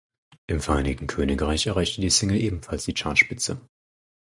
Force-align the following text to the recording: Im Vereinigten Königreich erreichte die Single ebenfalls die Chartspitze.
Im 0.47 0.61
Vereinigten 0.61 1.05
Königreich 1.05 1.67
erreichte 1.67 2.01
die 2.01 2.09
Single 2.09 2.41
ebenfalls 2.41 2.85
die 2.85 2.95
Chartspitze. 2.95 3.61